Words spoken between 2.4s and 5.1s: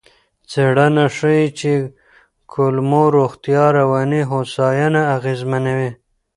کولمو روغتیا رواني هوساینه